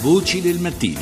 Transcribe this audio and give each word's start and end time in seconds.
Voci 0.00 0.40
del 0.40 0.60
mattino. 0.60 1.00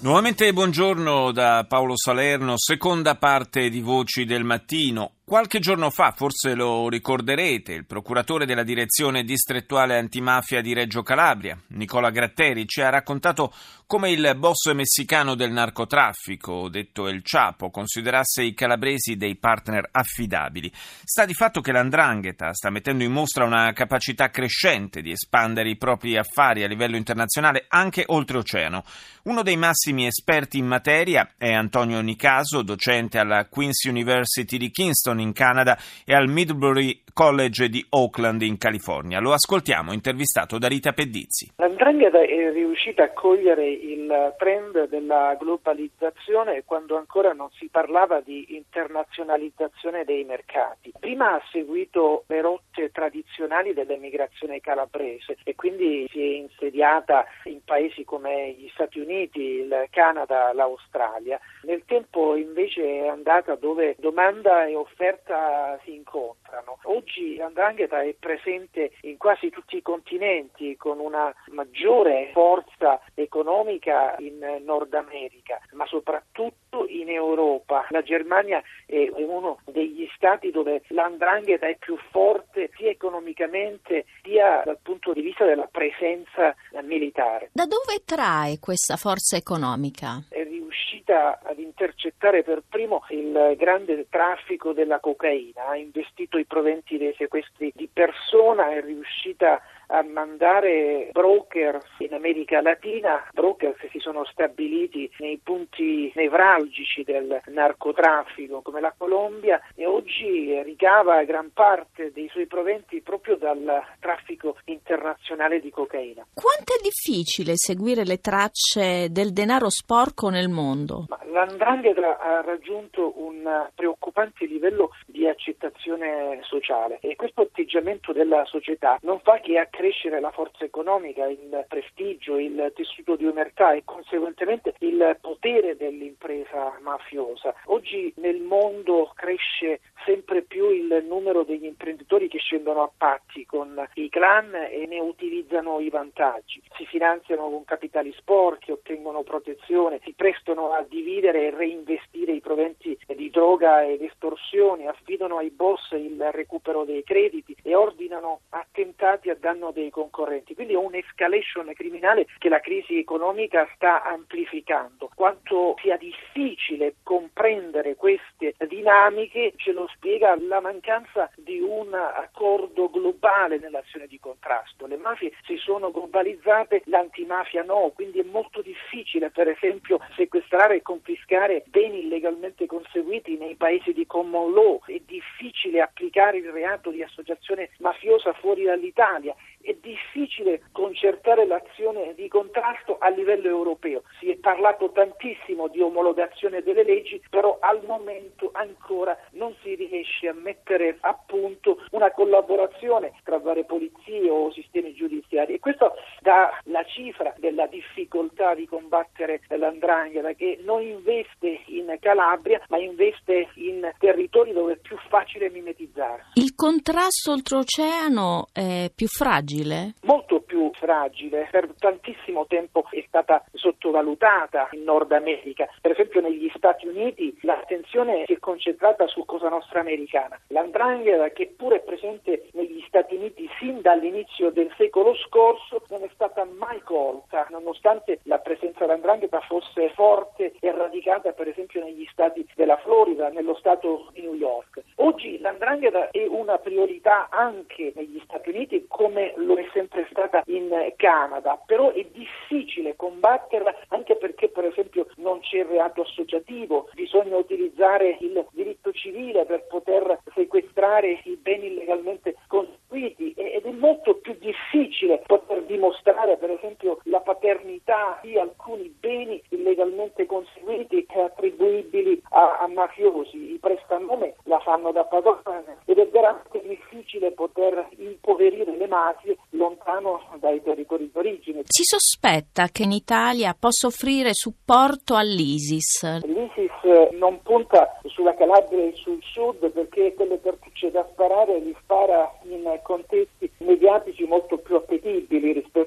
Nuovamente 0.00 0.52
buongiorno 0.52 1.32
da 1.32 1.64
Paolo 1.66 1.96
Salerno, 1.96 2.52
seconda 2.58 3.14
parte 3.14 3.70
di 3.70 3.80
Voci 3.80 4.26
del 4.26 4.44
Mattino. 4.44 5.12
Qualche 5.24 5.58
giorno 5.58 5.88
fa, 5.88 6.12
forse 6.14 6.54
lo 6.54 6.90
ricorderete, 6.90 7.72
il 7.72 7.86
procuratore 7.86 8.44
della 8.44 8.62
direzione 8.62 9.24
distrettuale 9.24 9.96
antimafia 9.96 10.60
di 10.60 10.74
Reggio 10.74 11.02
Calabria, 11.02 11.58
Nicola 11.68 12.10
Gratteri, 12.10 12.68
ci 12.68 12.82
ha 12.82 12.90
raccontato 12.90 13.54
come 13.86 14.10
il 14.10 14.34
boss 14.36 14.72
messicano 14.72 15.36
del 15.36 15.52
narcotraffico, 15.52 16.68
detto 16.68 17.06
El 17.06 17.20
Chapo, 17.22 17.70
considerasse 17.70 18.42
i 18.42 18.52
calabresi 18.52 19.16
dei 19.16 19.36
partner 19.36 19.88
affidabili. 19.92 20.68
Sta 20.72 21.24
di 21.24 21.34
fatto 21.34 21.60
che 21.60 21.70
l'andrangheta 21.70 22.52
sta 22.52 22.68
mettendo 22.68 23.04
in 23.04 23.12
mostra 23.12 23.44
una 23.44 23.72
capacità 23.72 24.28
crescente 24.30 25.02
di 25.02 25.12
espandere 25.12 25.68
i 25.68 25.76
propri 25.76 26.16
affari 26.16 26.64
a 26.64 26.66
livello 26.66 26.96
internazionale 26.96 27.66
anche 27.68 28.02
oltreoceano. 28.04 28.82
Uno 29.22 29.42
dei 29.42 29.56
massimi 29.56 30.06
esperti 30.06 30.58
in 30.58 30.66
materia 30.66 31.34
è 31.38 31.52
Antonio 31.52 32.00
Nicaso, 32.00 32.62
docente 32.62 33.18
alla 33.18 33.46
Queen's 33.46 33.84
University 33.84 34.56
di 34.56 34.70
Kingston 34.70 35.20
in 35.20 35.32
Canada 35.32 35.78
e 36.04 36.12
al 36.12 36.28
Midbury 36.28 37.02
College 37.12 37.68
di 37.68 37.84
Oakland 37.90 38.42
in 38.42 38.58
California. 38.58 39.20
Lo 39.20 39.32
ascoltiamo, 39.32 39.92
intervistato 39.92 40.58
da 40.58 40.68
Rita 40.68 40.92
Pedizzi. 40.92 41.52
L'andrangheta 41.56 42.20
è 42.20 42.52
riuscita 42.52 43.04
a 43.04 43.12
cogliere 43.12 43.75
il 43.82 44.34
trend 44.38 44.88
della 44.88 45.34
globalizzazione 45.38 46.64
quando 46.64 46.96
ancora 46.96 47.32
non 47.32 47.50
si 47.52 47.68
parlava 47.68 48.20
di 48.20 48.56
internazionalizzazione 48.56 50.04
dei 50.04 50.24
mercati. 50.24 50.92
Prima 50.98 51.34
ha 51.34 51.42
seguito 51.50 52.24
le 52.28 52.40
rotte 52.40 52.90
tradizionali 52.90 53.74
dell'emigrazione 53.74 54.60
calabrese 54.60 55.36
e 55.44 55.54
quindi 55.54 56.06
si 56.10 56.20
è 56.20 56.36
insediata 56.36 57.26
in 57.44 57.62
paesi 57.64 58.04
come 58.04 58.52
gli 58.52 58.68
Stati 58.72 59.00
Uniti, 59.00 59.40
il 59.40 59.86
Canada, 59.90 60.52
l'Australia. 60.52 61.38
Nel 61.62 61.84
tempo 61.84 62.36
invece 62.36 62.82
è 62.82 63.06
andata 63.08 63.54
dove 63.54 63.96
domanda 63.98 64.66
e 64.66 64.74
offerta 64.74 65.78
si 65.84 65.94
incontrano. 65.94 66.78
Oggi 66.84 67.36
l'andrangheta 67.36 68.02
è 68.02 68.14
presente 68.18 68.92
in 69.02 69.16
quasi 69.16 69.50
tutti 69.50 69.76
i 69.76 69.82
continenti 69.82 70.76
con 70.76 70.98
una 70.98 71.34
maggiore 71.48 72.30
forza 72.32 73.00
economica 73.14 73.65
in 73.70 74.62
Nord 74.64 74.94
America, 74.94 75.60
ma 75.72 75.86
soprattutto 75.86 76.86
in 76.88 77.08
Europa. 77.08 77.86
La 77.90 78.02
Germania 78.02 78.62
è 78.86 79.08
uno 79.16 79.60
degli 79.64 80.08
stati 80.14 80.50
dove 80.50 80.82
l'andrangheta 80.88 81.66
è 81.66 81.76
più 81.76 81.96
forte 82.10 82.70
sia 82.76 82.90
economicamente 82.90 84.04
sia 84.22 84.62
dal 84.64 84.78
punto 84.82 85.12
di 85.12 85.20
vista 85.20 85.44
della 85.44 85.68
presenza 85.70 86.54
militare. 86.82 87.50
Da 87.52 87.66
dove 87.66 88.02
trae 88.04 88.58
questa 88.58 88.96
forza 88.96 89.36
economica? 89.36 90.24
È 90.28 90.42
riuscita 90.42 91.40
ad 91.42 91.58
intercettare 91.58 92.42
per 92.42 92.62
primo 92.68 93.04
il 93.10 93.54
grande 93.56 94.06
traffico 94.08 94.72
della 94.72 95.00
cocaina, 95.00 95.68
ha 95.68 95.76
investito 95.76 96.38
i 96.38 96.44
proventi 96.44 96.98
dei 96.98 97.14
sequestri 97.16 97.72
di 97.74 97.88
persona, 97.92 98.72
è 98.72 98.80
riuscita 98.80 99.62
a 99.88 100.02
mandare 100.02 101.10
broker 101.12 101.80
in 101.98 102.14
America 102.14 102.60
Latina, 102.60 103.28
broker 103.32 103.74
che 103.76 103.88
si 103.90 103.98
sono 103.98 104.24
stabiliti 104.24 105.10
nei 105.18 105.40
punti 105.42 106.10
nevralgici 106.14 107.02
del 107.02 107.40
narcotraffico 107.46 108.62
come 108.62 108.80
la 108.80 108.94
Colombia 108.96 109.60
e 109.74 109.86
oggi 109.86 110.60
ricava 110.62 111.22
gran 111.24 111.50
parte 111.52 112.12
dei 112.12 112.28
suoi 112.28 112.46
proventi 112.46 113.00
proprio 113.00 113.36
dal 113.36 113.82
traffico 114.00 114.56
internazionale 114.64 115.60
di 115.60 115.70
cocaina. 115.70 116.26
Quanto 116.34 116.74
è 116.74 116.82
difficile 116.82 117.52
seguire 117.56 118.04
le 118.04 118.18
tracce 118.18 119.08
del 119.10 119.32
denaro 119.32 119.70
sporco 119.70 120.28
nel 120.28 120.48
mondo? 120.48 121.06
Ma 121.08 121.18
L'andrangheta 121.36 122.18
ha 122.18 122.40
raggiunto 122.40 123.12
un 123.16 123.68
preoccupante 123.74 124.46
livello 124.46 124.90
accettazione 125.28 126.40
sociale 126.42 126.98
e 127.00 127.16
questo 127.16 127.42
atteggiamento 127.42 128.12
della 128.12 128.44
società 128.44 128.98
non 129.02 129.20
fa 129.20 129.40
che 129.40 129.58
accrescere 129.58 130.20
la 130.20 130.30
forza 130.30 130.64
economica, 130.64 131.26
il 131.26 131.64
prestigio, 131.68 132.38
il 132.38 132.72
tessuto 132.74 133.16
di 133.16 133.26
omertà 133.26 133.72
e 133.72 133.82
conseguentemente 133.84 134.74
il 134.78 135.16
potere 135.20 135.76
dell'impresa 135.76 136.78
mafiosa. 136.80 137.54
Oggi 137.66 138.12
nel 138.16 138.40
mondo 138.40 139.12
cresce 139.14 139.80
sempre 140.06 140.42
più 140.42 140.70
il 140.70 141.04
numero 141.06 141.42
degli 141.42 141.64
imprenditori 141.64 142.28
che 142.28 142.38
scendono 142.38 142.82
a 142.82 142.90
patti 142.96 143.44
con 143.44 143.84
i 143.94 144.08
clan 144.08 144.54
e 144.54 144.86
ne 144.86 145.00
utilizzano 145.00 145.80
i 145.80 145.90
vantaggi. 145.90 146.62
Si 146.76 146.86
finanziano 146.86 147.50
con 147.50 147.64
capitali 147.64 148.14
sporchi, 148.16 148.70
ottengono 148.70 149.24
protezione, 149.24 150.00
si 150.04 150.14
prestano 150.14 150.70
a 150.70 150.86
dividere 150.88 151.46
e 151.46 151.50
reinvestire 151.50 152.32
i 152.32 152.40
proventi 152.40 152.96
di 153.14 153.28
droga 153.30 153.84
ed 153.84 154.00
estorsioni, 154.00 154.86
affidano 154.86 155.38
ai 155.38 155.50
boss 155.50 155.90
il 155.90 156.30
recupero 156.30 156.84
dei 156.84 157.02
crediti 157.02 157.56
e 157.62 157.74
ordinano 157.74 158.42
attentati 158.50 159.28
a 159.28 159.34
danno 159.34 159.72
dei 159.72 159.90
concorrenti. 159.90 160.54
Quindi 160.54 160.74
è 160.74 160.76
un'escalation 160.76 161.72
criminale 161.74 162.26
che 162.38 162.48
la 162.48 162.60
crisi 162.60 162.96
economica 162.98 163.68
sta 163.74 164.04
amplificando. 164.04 165.10
Quanto 165.16 165.76
sia 165.80 165.96
difficile 165.96 166.96
comprendere 167.02 167.96
queste 167.96 168.54
dinamiche 168.68 169.54
ce 169.56 169.72
lo 169.72 169.88
spiega 169.94 170.36
la 170.38 170.60
mancanza 170.60 171.30
di 171.36 171.58
un 171.58 171.94
accordo 171.94 172.90
globale 172.90 173.56
nell'azione 173.58 174.08
di 174.08 174.20
contrasto. 174.20 174.86
Le 174.86 174.98
mafie 174.98 175.32
si 175.46 175.56
sono 175.56 175.90
globalizzate, 175.90 176.82
l'antimafia 176.84 177.62
no, 177.62 177.92
quindi 177.94 178.18
è 178.20 178.24
molto 178.24 178.60
difficile 178.60 179.30
per 179.30 179.48
esempio 179.48 179.98
sequestrare 180.16 180.76
e 180.76 180.82
confiscare 180.82 181.64
beni 181.66 182.00
illegalmente 182.00 182.66
conseguiti 182.66 183.38
nei 183.38 183.54
paesi 183.54 183.94
di 183.94 184.06
common 184.06 184.52
law, 184.52 184.82
è 184.84 185.00
difficile 185.06 185.80
applicare 185.80 186.36
il 186.36 186.50
reato 186.50 186.90
di 186.90 187.02
associazione 187.02 187.70
mafiosa 187.78 188.34
fuori 188.34 188.64
dall'Italia 188.64 189.34
è 189.66 189.76
difficile 189.80 190.62
concertare 190.70 191.44
l'azione 191.44 192.14
di 192.14 192.28
contrasto 192.28 192.98
a 192.98 193.08
livello 193.08 193.48
europeo. 193.48 194.02
Si 194.20 194.30
è 194.30 194.36
parlato 194.36 194.90
tantissimo 194.92 195.66
di 195.66 195.80
omologazione 195.80 196.62
delle 196.62 196.84
leggi, 196.84 197.20
però 197.28 197.58
al 197.60 197.82
momento 197.84 198.50
ancora 198.52 199.18
non 199.32 199.54
si 199.62 199.74
riesce 199.74 200.28
a 200.28 200.32
mettere 200.32 200.98
a 201.00 201.18
punto 201.26 201.84
una 201.90 202.12
collaborazione 202.12 203.12
tra 203.24 203.38
varie 203.38 203.64
polizie 203.64 204.30
o 204.30 204.52
sistemi 204.52 204.94
giudiziari 204.94 205.54
e 205.54 205.58
questo 205.58 205.94
dà 206.20 206.56
la 206.64 206.84
cifra 206.84 207.34
della 207.38 207.66
difficoltà 207.66 208.54
di 208.54 208.66
combattere 208.66 209.40
l'andrangheta 209.48 210.32
che 210.34 210.60
non 210.62 210.82
investe 210.82 211.62
in 211.66 211.96
Calabria 212.00 212.62
ma 212.68 212.78
investe 212.78 213.48
in 213.54 213.90
territori 213.98 214.52
dove 214.52 214.75
facile 215.08 215.50
mimetizzarsi. 215.50 216.40
Il 216.40 216.54
contrasto 216.54 217.32
oltreoceano 217.32 218.48
è 218.52 218.90
più 218.94 219.06
fragile? 219.06 219.94
Molto 220.02 220.40
più 220.40 220.70
fragile. 220.74 221.48
Per 221.50 221.74
tantissimo 221.78 222.46
tempo 222.46 222.84
è 222.90 223.02
stata 223.06 223.44
sottovalutata 223.52 224.68
in 224.72 224.82
Nord 224.84 225.12
America. 225.12 225.68
Per 225.80 225.90
esempio 225.90 226.20
negli 226.20 226.50
Stati 226.54 226.86
Uniti 226.86 227.36
l'attenzione 227.42 228.24
si 228.26 228.34
è 228.34 228.38
concentrata 228.38 229.06
su 229.06 229.24
Cosa 229.24 229.48
Nostra 229.48 229.80
americana. 229.80 230.40
L'andrangheta, 230.48 231.30
che 231.30 231.52
pure 231.56 231.76
è 231.76 231.80
presente 231.80 232.48
negli 232.52 232.82
Stati 232.86 233.16
Uniti 233.16 233.48
sin 233.58 233.80
dall'inizio 233.80 234.50
del 234.50 234.72
secolo 234.76 235.14
scorso, 235.14 235.82
non 235.88 236.02
è 236.02 236.10
stata 236.14 236.44
mai 236.44 236.80
colta, 236.82 237.46
nonostante 237.50 238.20
la 238.24 238.38
presenza 238.38 238.80
dell'andrangheta 238.80 239.40
fosse 239.40 239.90
forte 239.94 240.54
e 240.60 240.72
radicata 240.72 241.32
per 241.32 241.48
esempio 241.48 241.82
negli 241.82 242.06
stati 242.10 242.46
della 242.54 242.76
Florida, 242.78 243.28
nello 243.28 243.54
stato 243.56 244.08
di 244.12 244.22
New 244.22 244.34
York. 244.34 244.65
Oggi 245.06 245.38
l'andrangheta 245.38 246.10
è 246.10 246.26
una 246.26 246.58
priorità 246.58 247.28
anche 247.30 247.92
negli 247.94 248.20
Stati 248.24 248.48
Uniti 248.48 248.86
come 248.88 249.34
lo 249.36 249.54
è 249.54 249.64
sempre 249.72 250.04
stata 250.10 250.42
in 250.46 250.68
Canada, 250.96 251.62
però 251.64 251.92
è 251.92 252.04
difficile 252.10 252.96
combatterla 252.96 253.72
anche 253.90 254.16
perché 254.16 254.48
per 254.48 254.64
esempio 254.64 255.06
non 255.18 255.38
c'è 255.38 255.58
il 255.58 255.66
reato 255.66 256.00
associativo, 256.00 256.88
bisogna 256.94 257.36
utilizzare 257.36 258.16
il 258.18 258.44
diritto 258.50 258.90
civile 258.90 259.44
per 259.44 259.68
poter 259.68 260.22
sequestrare 260.34 261.20
i 261.22 261.36
beni 261.36 261.68
illegalmente 261.68 262.34
costruiti 262.48 263.32
ed 263.36 263.64
è 263.64 263.70
molto 263.70 264.16
più 264.16 264.36
difficile 264.40 265.22
poter 265.24 265.62
dimostrare 265.66 266.36
per 266.36 266.50
esempio 266.50 266.98
la 267.04 267.20
paternità 267.20 268.18
di 268.22 268.36
alcuni 268.36 268.88
beni 268.88 269.40
illegalmente 269.66 270.26
conseguiti 270.26 271.06
attribuibili 271.12 272.22
a, 272.30 272.58
a 272.60 272.68
mafiosi. 272.68 273.54
I 273.54 273.58
prestanome 273.58 274.34
la 274.44 274.60
fanno 274.60 274.92
da 274.92 275.04
padrone 275.04 275.78
ed 275.84 275.98
è 275.98 276.08
veramente 276.08 276.62
difficile 276.62 277.32
poter 277.32 277.88
impoverire 277.98 278.76
le 278.76 278.86
mafie 278.86 279.36
lontano 279.50 280.20
dai 280.38 280.62
territori 280.62 281.10
d'origine. 281.12 281.62
Si 281.66 281.82
sospetta 281.82 282.68
che 282.68 282.84
in 282.84 282.92
Italia 282.92 283.56
possa 283.58 283.88
offrire 283.88 284.30
supporto 284.32 285.16
all'ISIS. 285.16 286.24
L'ISIS 286.24 287.10
non 287.12 287.40
punta 287.42 287.98
sulla 288.04 288.34
Calabria 288.34 288.84
e 288.84 288.94
sul 288.94 289.18
sud 289.22 289.70
perché 289.70 290.14
quelle 290.14 290.40
cartucce 290.40 290.90
da 290.90 291.06
sparare 291.10 291.58
li 291.58 291.74
spara 291.82 292.30
in 292.42 292.78
contesti 292.82 293.50
più 293.56 293.66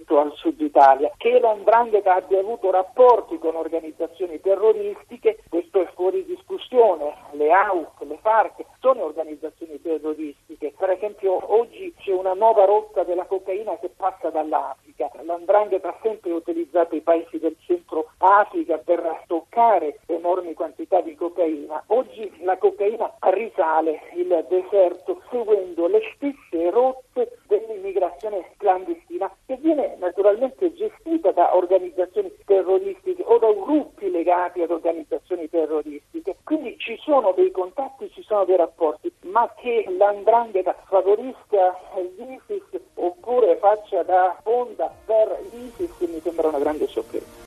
rispetto 0.09 0.19
al 0.19 0.33
sud 0.35 0.59
Italia. 0.59 1.11
Che 1.15 1.39
l'Andrangheta 1.39 2.15
abbia 2.15 2.39
avuto 2.39 2.71
rapporti 2.71 3.37
con 3.37 3.55
organizzazioni 3.55 4.41
terroristiche, 4.41 5.43
questo 5.49 5.81
è 5.81 5.87
fuori 5.93 6.25
discussione. 6.25 7.13
Le 7.33 7.51
AUC, 7.51 8.01
le 8.01 8.17
FARC 8.21 8.65
sono 8.79 9.05
organizzazioni 9.05 9.79
terroristiche. 9.81 10.73
Per 10.77 10.89
esempio 10.89 11.37
oggi 11.53 11.93
c'è 11.99 12.11
una 12.11 12.33
nuova 12.33 12.65
rotta 12.65 13.03
della 13.03 13.25
cocaina 13.25 13.77
che 13.77 13.89
passa 13.89 14.29
dall'Africa. 14.29 15.09
L'Andrangheta 15.21 15.89
ha 15.89 15.97
sempre 16.01 16.31
utilizzato 16.31 16.95
i 16.95 17.01
paesi 17.01 17.37
del 17.39 17.55
centro 17.65 18.11
Africa 18.17 18.77
per 18.77 19.23
toccare 19.27 19.99
enormi 20.07 20.53
quantità 20.53 21.01
di 21.01 21.15
cocaina. 21.15 21.83
Oggi 21.87 22.31
la 22.43 22.57
cocaina 22.57 23.13
risale 23.19 24.01
il 24.15 24.45
deserto 24.49 25.21
seguendo 25.29 25.87
le 25.87 26.01
stesse 26.15 26.69
rotte 26.71 27.37
dell'immigrazione 27.47 28.51
clandestina 28.57 29.31
che 29.45 29.57
viene 29.57 29.95
naturalmente 29.99 30.73
gestita 30.73 31.31
da 31.31 31.55
organizzazioni 31.55 32.31
terroristiche 32.45 33.23
o 33.25 33.37
da 33.37 33.51
gruppi 33.51 34.09
legati 34.09 34.61
ad 34.61 34.71
organizzazioni 34.71 35.49
terroristiche. 35.49 36.37
Quindi 36.43 36.77
ci 36.77 36.97
sono 37.01 37.27
dei 37.39 37.51
contatti, 37.51 38.11
ci 38.11 38.21
sono 38.23 38.43
dei 38.43 38.57
rapporti, 38.57 39.11
ma 39.21 39.49
che 39.55 39.85
l'andrangheta 39.97 40.75
favorisca 40.87 41.73
l'ISIS 42.17 42.81
oppure 42.95 43.55
faccia 43.57 44.03
da 44.03 44.37
onda 44.43 44.93
per 45.05 45.39
l'ISIS 45.51 45.91
mi 45.99 46.19
sembra 46.21 46.49
una 46.49 46.59
grande 46.59 46.87
sorpresa. 46.87 47.37